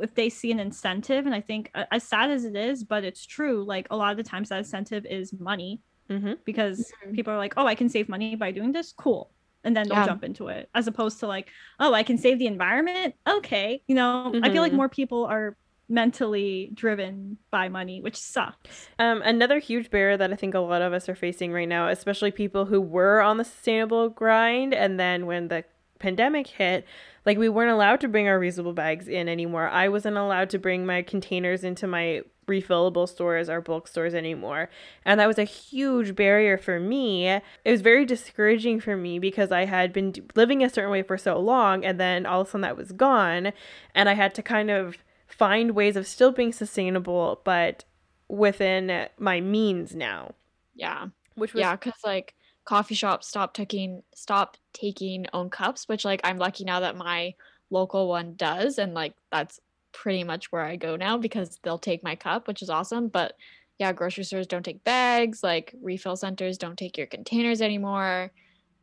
[0.00, 3.04] if they see an incentive and i think uh, as sad as it is but
[3.04, 6.32] it's true like a lot of the times that incentive is money mm-hmm.
[6.44, 7.14] because mm-hmm.
[7.14, 9.30] people are like oh i can save money by doing this cool
[9.64, 10.06] and then they'll yeah.
[10.06, 11.48] jump into it as opposed to like
[11.80, 14.44] oh i can save the environment okay you know mm-hmm.
[14.44, 14.78] i feel like mm-hmm.
[14.78, 15.56] more people are
[15.88, 20.80] mentally driven by money which sucks um, another huge barrier that i think a lot
[20.80, 24.98] of us are facing right now especially people who were on the sustainable grind and
[24.98, 25.62] then when the
[26.02, 26.84] pandemic hit
[27.24, 29.68] like we weren't allowed to bring our reusable bags in anymore.
[29.68, 34.68] I wasn't allowed to bring my containers into my refillable stores or bulk stores anymore.
[35.04, 37.28] And that was a huge barrier for me.
[37.28, 41.16] It was very discouraging for me because I had been living a certain way for
[41.16, 43.52] so long and then all of a sudden that was gone
[43.94, 44.96] and I had to kind of
[45.28, 47.84] find ways of still being sustainable but
[48.28, 50.34] within my means now.
[50.74, 51.06] Yeah.
[51.36, 56.20] Which was Yeah, cuz like coffee shops stop taking stop taking own cups, which like
[56.24, 57.34] I'm lucky now that my
[57.70, 59.60] local one does and like that's
[59.92, 63.08] pretty much where I go now because they'll take my cup, which is awesome.
[63.08, 63.34] But
[63.78, 68.32] yeah, grocery stores don't take bags, like refill centers don't take your containers anymore.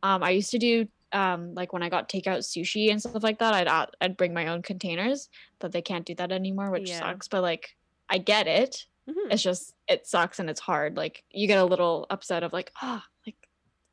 [0.02, 3.38] Um, I used to do um, like when I got takeout sushi and stuff like
[3.40, 7.00] that, I'd I'd bring my own containers, but they can't do that anymore, which yeah.
[7.00, 7.28] sucks.
[7.28, 7.76] But like
[8.08, 8.86] I get it.
[9.08, 9.32] Mm-hmm.
[9.32, 10.96] It's just it sucks and it's hard.
[10.96, 13.09] Like you get a little upset of like, ah, oh,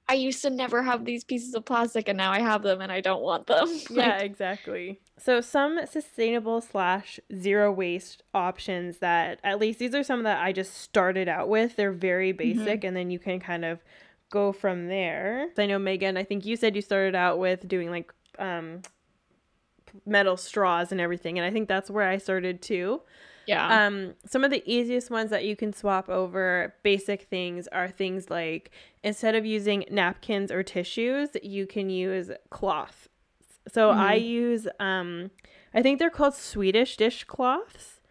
[0.09, 2.91] I used to never have these pieces of plastic and now I have them and
[2.91, 3.67] I don't want them.
[3.89, 5.01] yeah, exactly.
[5.17, 10.53] So some sustainable slash zero waste options that at least these are some that I
[10.53, 11.75] just started out with.
[11.75, 12.59] They're very mm-hmm.
[12.59, 12.87] basic mm-hmm.
[12.87, 13.79] and then you can kind of
[14.29, 15.49] go from there.
[15.57, 18.81] I know Megan, I think you said you started out with doing like um
[20.05, 23.01] metal straws and everything and I think that's where I started too.
[23.47, 23.85] Yeah.
[23.85, 28.29] Um, some of the easiest ones that you can swap over basic things are things
[28.29, 28.71] like
[29.03, 33.07] instead of using napkins or tissues, you can use cloth.
[33.71, 33.99] So mm-hmm.
[33.99, 35.31] I use um
[35.73, 38.01] I think they're called Swedish dishcloths.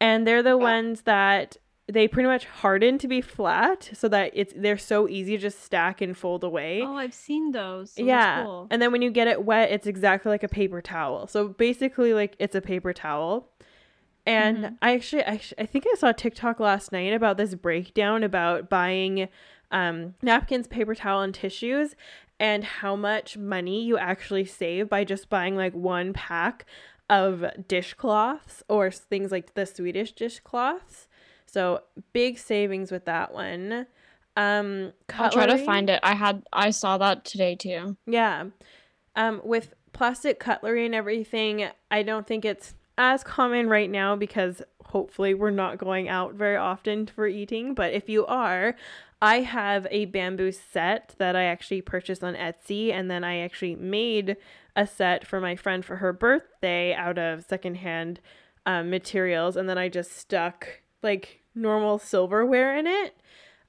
[0.00, 1.56] And they're the ones that
[1.90, 5.64] they pretty much harden to be flat so that it's they're so easy to just
[5.64, 6.82] stack and fold away.
[6.82, 7.92] Oh, I've seen those.
[7.92, 8.44] So yeah.
[8.44, 8.68] Cool.
[8.70, 11.26] And then when you get it wet, it's exactly like a paper towel.
[11.26, 13.48] So basically like it's a paper towel.
[14.28, 14.74] And mm-hmm.
[14.82, 19.28] I actually, I, I think I saw TikTok last night about this breakdown about buying
[19.70, 21.96] um, napkins, paper towel, and tissues,
[22.38, 26.66] and how much money you actually save by just buying like one pack
[27.08, 31.08] of dishcloths or things like the Swedish dishcloths.
[31.46, 31.80] So
[32.12, 33.86] big savings with that one.
[34.36, 36.00] Um, I'll try to find it.
[36.02, 37.96] I had I saw that today too.
[38.06, 38.44] Yeah.
[39.16, 44.60] Um, with plastic cutlery and everything, I don't think it's as common right now because
[44.86, 47.74] hopefully we're not going out very often for eating.
[47.74, 48.74] But if you are,
[49.22, 53.76] I have a bamboo set that I actually purchased on Etsy, and then I actually
[53.76, 54.36] made
[54.76, 58.20] a set for my friend for her birthday out of secondhand
[58.66, 63.16] um, materials, and then I just stuck like normal silverware in it.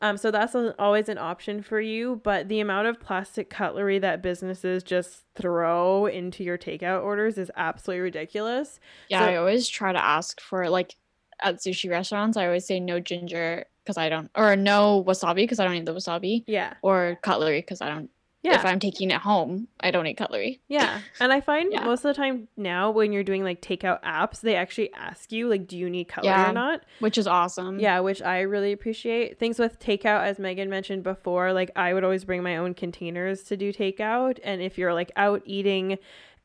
[0.01, 2.21] Um, so that's always an option for you.
[2.23, 7.51] But the amount of plastic cutlery that businesses just throw into your takeout orders is
[7.57, 8.79] absolutely ridiculous.
[9.09, 10.95] Yeah, so- I always try to ask for like
[11.41, 12.37] at sushi restaurants.
[12.37, 15.85] I always say no ginger because I don't, or no wasabi because I don't eat
[15.85, 16.43] the wasabi.
[16.47, 16.73] Yeah.
[16.81, 18.09] Or cutlery because I don't
[18.41, 18.55] yeah.
[18.55, 20.61] If I'm taking it home, I don't eat cutlery.
[20.69, 21.01] Yeah.
[21.19, 21.83] And I find yeah.
[21.83, 25.49] most of the time now when you're doing like takeout apps, they actually ask you
[25.49, 26.81] like do you need cutlery yeah, or not?
[26.99, 27.79] Which is awesome.
[27.79, 29.39] Yeah, which I really appreciate.
[29.39, 33.43] Things with takeout as Megan mentioned before, like I would always bring my own containers
[33.43, 35.97] to do takeout and if you're like out eating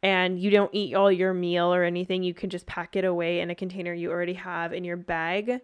[0.03, 3.41] and you don't eat all your meal or anything, you can just pack it away
[3.41, 5.61] in a container you already have in your bag.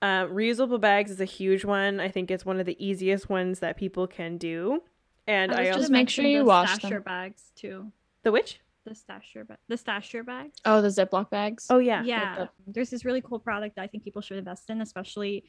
[0.00, 1.98] Uh, reusable bags is a huge one.
[1.98, 4.82] I think it's one of the easiest ones that people can do.
[5.26, 7.02] And I, I just make sure you wash them.
[7.02, 7.90] bags too.
[8.22, 8.60] The which?
[8.86, 10.52] the stasher bag, the stasher bag.
[10.64, 11.66] Oh, the Ziploc bags.
[11.68, 12.02] Oh yeah.
[12.04, 12.46] Yeah.
[12.66, 15.44] There's this really cool product that I think people should invest in, especially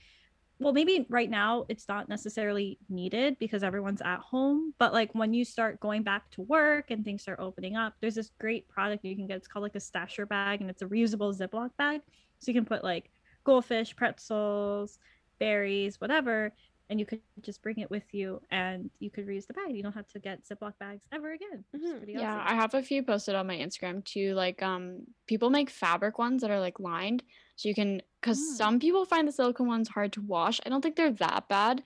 [0.60, 5.32] well, maybe right now it's not necessarily needed because everyone's at home, but like when
[5.32, 9.06] you start going back to work and things start opening up, there's this great product
[9.06, 9.38] you can get.
[9.38, 12.02] It's called like a stasher bag and it's a reusable Ziploc bag.
[12.40, 13.12] So you can put like
[13.44, 14.98] goldfish, pretzels,
[15.40, 16.52] berries, whatever,
[16.90, 19.76] and you could just bring it with you and you could reuse the bag.
[19.76, 21.64] You don't have to get Ziploc bags ever again.
[21.76, 22.10] Mm-hmm.
[22.10, 22.48] Yeah, awesome.
[22.48, 24.34] I have a few posted on my Instagram too.
[24.34, 27.24] Like, um, people make fabric ones that are like lined,
[27.56, 28.58] so you can because mm.
[28.58, 30.60] some people find the silicone ones hard to wash.
[30.66, 31.84] I don't think they're that bad,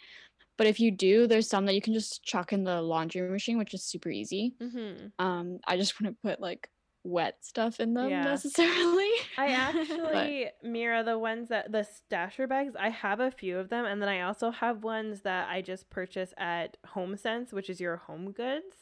[0.58, 3.58] but if you do, there's some that you can just chuck in the laundry machine,
[3.58, 4.54] which is super easy.
[4.62, 5.08] Mm-hmm.
[5.18, 6.70] Um, I just want to put like
[7.04, 8.24] wet stuff in them yeah.
[8.24, 9.10] necessarily.
[9.38, 10.48] I actually.
[10.64, 12.76] Mira the ones that the stasher bags.
[12.80, 15.90] I have a few of them, and then I also have ones that I just
[15.90, 18.76] purchase at HomeSense, which is your home goods.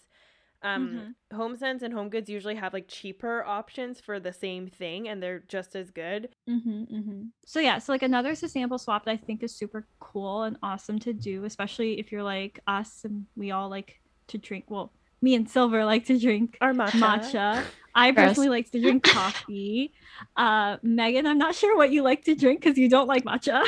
[0.61, 1.41] Um, mm-hmm.
[1.41, 5.43] HomeSense and Home Goods usually have like cheaper options for the same thing, and they're
[5.47, 6.29] just as good.
[6.49, 7.21] Mm-hmm, mm-hmm.
[7.45, 10.99] So yeah, so like another sustainable swap that I think is super cool and awesome
[10.99, 14.65] to do, especially if you're like us and we all like to drink.
[14.67, 14.91] Well,
[15.21, 16.99] me and Silver like to drink our matcha.
[16.99, 17.63] matcha.
[17.95, 19.91] I personally like to drink coffee.
[20.37, 23.63] Uh, Megan, I'm not sure what you like to drink because you don't like matcha.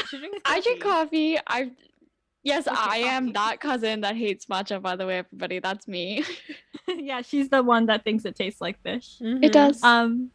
[0.45, 1.37] I drink coffee.
[1.47, 1.71] I
[2.43, 4.81] yes, I am that cousin that hates matcha.
[4.81, 6.23] By the way, everybody, that's me.
[6.87, 9.17] yeah, she's the one that thinks it tastes like fish.
[9.21, 9.43] Mm-hmm.
[9.43, 9.83] It does.
[9.83, 10.31] Um,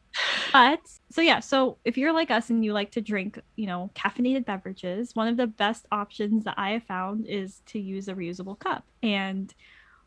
[0.52, 3.90] but so yeah, so if you're like us and you like to drink, you know,
[3.94, 8.14] caffeinated beverages, one of the best options that I have found is to use a
[8.14, 9.54] reusable cup and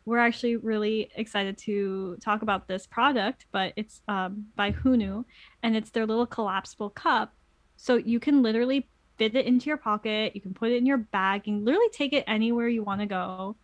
[0.06, 5.26] we're actually really excited to talk about this product, but it's um, by Hunu
[5.64, 7.34] and it's their little collapsible cup.
[7.78, 8.88] So you can literally
[9.18, 12.14] fit it into your pocket, you can put it in your bag, and literally take
[12.14, 13.56] it anywhere you want to go.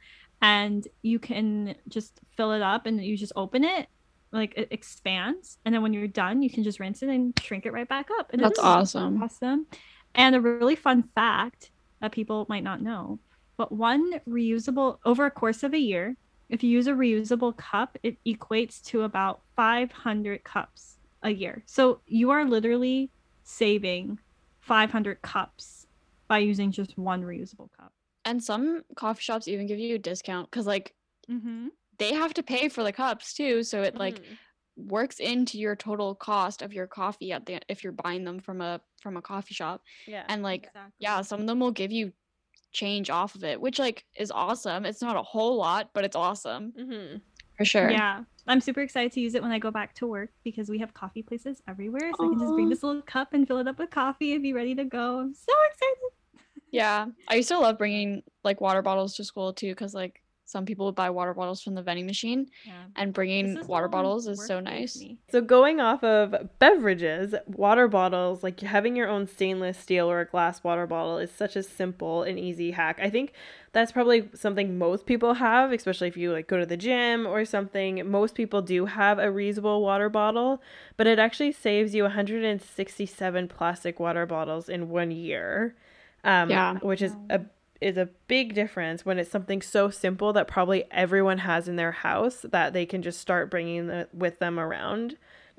[0.42, 3.88] And you can just fill it up and you just open it,
[4.32, 5.58] like it expands.
[5.66, 8.10] And then when you're done, you can just rinse it and shrink it right back
[8.20, 8.32] up.
[8.34, 9.24] And That's awesome.
[9.24, 9.66] Awesome.
[10.14, 11.72] And a really fun fact
[12.02, 13.20] that people might not know
[13.58, 16.18] but one reusable over a course of a year
[16.50, 21.64] if you use a reusable cup, it equates to about 500 cups a year.
[21.66, 23.10] So you are literally
[23.44, 24.20] saving
[24.62, 25.88] 500 cups
[26.28, 27.92] by using just one reusable cup.
[28.26, 30.94] And some coffee shops even give you a discount because, like,
[31.30, 31.68] mm-hmm.
[32.00, 33.64] they have to pay for the cups too.
[33.64, 34.00] So it, mm-hmm.
[34.00, 34.22] like,
[34.78, 38.62] works into your total cost of your coffee at the if you're buying them from
[38.62, 39.82] a from a coffee shop.
[40.08, 40.24] Yeah.
[40.28, 40.92] And like exactly.
[41.00, 42.12] yeah, some of them will give you
[42.76, 44.86] change off of it, which like is awesome.
[44.86, 46.74] It's not a whole lot, but it's awesome.
[46.78, 47.18] Mm-hmm.
[47.58, 47.90] For sure.
[47.90, 48.24] Yeah.
[48.48, 50.94] I'm super excited to use it when I go back to work because we have
[50.94, 52.12] coffee places everywhere.
[52.16, 52.26] So Aww.
[52.26, 54.54] I can just bring this little cup and fill it up with coffee and be
[54.54, 55.20] ready to go.
[55.22, 56.58] I'm so excited.
[56.72, 57.08] yeah.
[57.30, 60.86] I used to love bringing like water bottles to school too because like some people
[60.86, 62.84] would buy water bottles from the vending machine yeah.
[62.96, 65.04] and bringing water bottles is so nice.
[65.32, 70.26] So going off of beverages water bottles like having your own stainless steel or a
[70.26, 73.00] glass water bottle is such a simple and easy hack.
[73.02, 73.34] I think
[73.72, 77.44] that's probably something most people have especially if you like go to the gym or
[77.44, 78.08] something.
[78.10, 80.62] Most people do have a reusable water bottle
[80.96, 85.76] but it actually saves you 167 plastic water bottles in one year
[86.24, 86.78] um, yeah.
[86.80, 87.42] which is a
[87.86, 91.92] is a big difference when it's something so simple that probably everyone has in their
[91.92, 95.16] house that they can just start bringing the, with them around.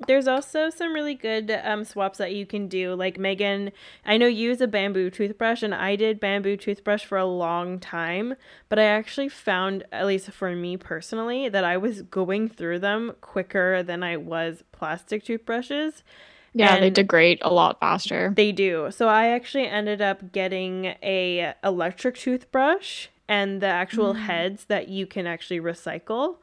[0.09, 2.97] There's also some really good um, swaps that you can do.
[2.97, 3.71] Like Megan,
[4.05, 7.79] I know you use a bamboo toothbrush, and I did bamboo toothbrush for a long
[7.79, 8.35] time,
[8.69, 13.13] but I actually found, at least for me personally, that I was going through them
[13.21, 16.03] quicker than I was plastic toothbrushes.
[16.57, 18.33] Yeah, and they degrade a lot faster.
[18.35, 18.89] They do.
[18.91, 24.21] So I actually ended up getting a electric toothbrush and the actual mm.
[24.21, 26.37] heads that you can actually recycle.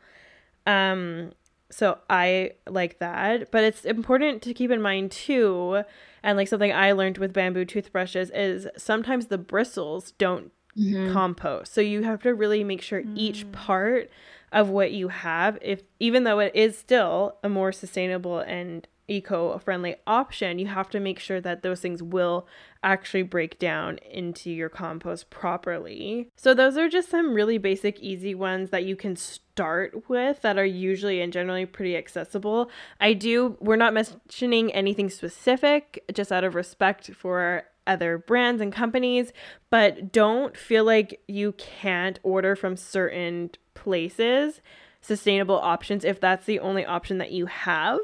[0.68, 1.32] Um
[1.72, 5.84] so I like that, but it's important to keep in mind too
[6.22, 11.12] and like something I learned with bamboo toothbrushes is sometimes the bristles don't mm-hmm.
[11.12, 11.74] compost.
[11.74, 13.18] So you have to really make sure mm.
[13.18, 14.12] each part
[14.52, 19.96] of what you have if even though it is still a more sustainable and eco-friendly
[20.08, 22.48] option, you have to make sure that those things will
[22.84, 26.30] actually break down into your compost properly.
[26.36, 30.58] So those are just some really basic easy ones that you can start with that
[30.58, 32.70] are usually and generally pretty accessible.
[33.00, 38.72] I do we're not mentioning anything specific just out of respect for other brands and
[38.72, 39.34] companies,
[39.70, 44.62] but don't feel like you can't order from certain places
[45.04, 48.00] sustainable options if that's the only option that you have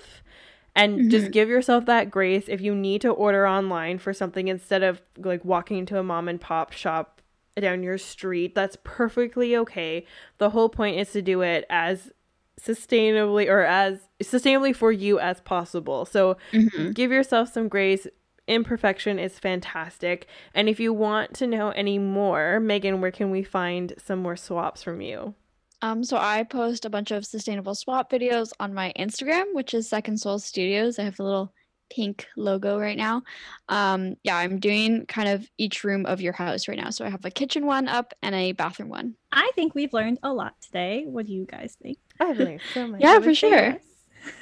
[0.79, 1.09] and mm-hmm.
[1.09, 5.01] just give yourself that grace if you need to order online for something instead of
[5.17, 7.21] like walking to a mom and pop shop
[7.59, 10.05] down your street that's perfectly okay
[10.37, 12.11] the whole point is to do it as
[12.59, 16.05] sustainably or as sustainably for you as possible.
[16.05, 16.91] So mm-hmm.
[16.91, 18.07] give yourself some grace.
[18.47, 20.27] Imperfection is fantastic.
[20.53, 24.35] And if you want to know any more, Megan, where can we find some more
[24.35, 25.35] swaps from you?
[25.81, 29.87] Um, so I post a bunch of sustainable swap videos on my Instagram, which is
[29.87, 30.99] Second Soul Studios.
[30.99, 31.53] I have a little
[31.89, 33.23] pink logo right now.
[33.67, 36.89] Um, yeah, I'm doing kind of each room of your house right now.
[36.89, 39.15] So I have a kitchen one up and a bathroom one.
[39.31, 41.05] I think we've learned a lot today.
[41.07, 41.97] What do you guys think?
[42.19, 43.01] I've learned so much.
[43.03, 43.77] yeah, for sure.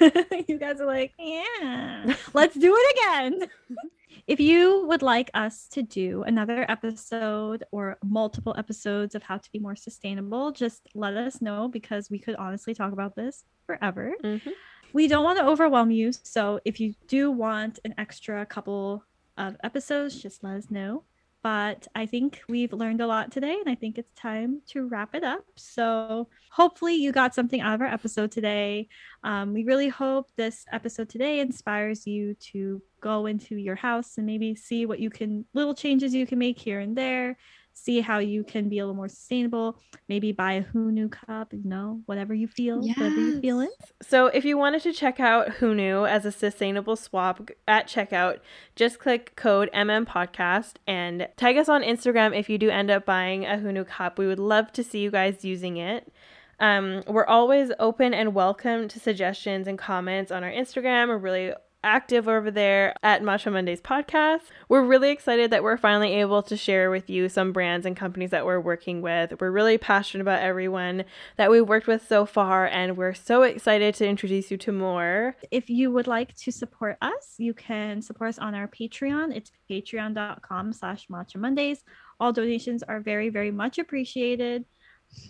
[0.48, 3.48] you guys are like, yeah, let's do it again.
[4.28, 9.50] if you would like us to do another episode or multiple episodes of how to
[9.52, 14.12] be more sustainable, just let us know because we could honestly talk about this forever.
[14.22, 14.50] Mm-hmm.
[14.92, 16.12] We don't want to overwhelm you.
[16.12, 19.02] So if you do want an extra couple
[19.38, 21.04] of episodes, just let us know.
[21.42, 25.14] But I think we've learned a lot today, and I think it's time to wrap
[25.14, 25.44] it up.
[25.56, 28.88] So, hopefully, you got something out of our episode today.
[29.22, 34.26] Um, we really hope this episode today inspires you to go into your house and
[34.26, 37.36] maybe see what you can, little changes you can make here and there
[37.78, 39.78] see how you can be a little more sustainable.
[40.08, 42.96] Maybe buy a Hunu cup, you know, whatever you feel, yes.
[42.96, 43.70] whatever you feeling.
[44.02, 48.40] So if you wanted to check out Hunu as a sustainable swap at checkout,
[48.76, 53.04] just click code MM podcast and tag us on Instagram if you do end up
[53.04, 54.18] buying a Hunu cup.
[54.18, 56.12] We would love to see you guys using it.
[56.60, 61.08] Um, we're always open and welcome to suggestions and comments on our Instagram.
[61.08, 61.52] We're really
[61.84, 64.42] active over there at Matcha Mondays podcast.
[64.68, 68.30] We're really excited that we're finally able to share with you some brands and companies
[68.30, 69.34] that we're working with.
[69.40, 71.04] We're really passionate about everyone
[71.36, 75.36] that we've worked with so far, and we're so excited to introduce you to more.
[75.50, 79.34] If you would like to support us, you can support us on our Patreon.
[79.36, 81.84] It's patreon.com slash matcha Mondays.
[82.20, 84.64] All donations are very, very much appreciated.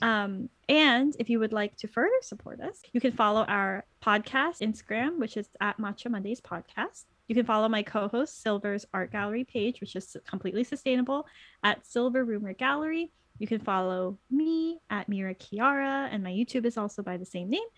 [0.03, 4.61] Um, and if you would like to further support us, you can follow our podcast
[4.61, 7.05] Instagram, which is at Matcha Mondays Podcast.
[7.27, 11.27] You can follow my co-host Silver's art gallery page, which is completely sustainable,
[11.63, 13.11] at Silver Rumor Gallery.
[13.39, 17.51] You can follow me at Mira Kiara, and my YouTube is also by the same
[17.51, 17.69] name.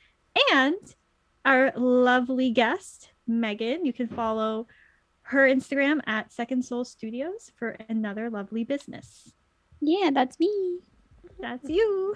[0.52, 0.76] And
[1.44, 4.66] our lovely guest, Megan, you can follow
[5.22, 9.32] her Instagram at Second Soul Studios for another lovely business.
[9.80, 10.80] Yeah, that's me.
[11.40, 12.14] That's you.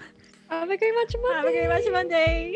[0.49, 1.35] Have a great Matcha Monday.
[1.35, 2.55] Have a great Monday.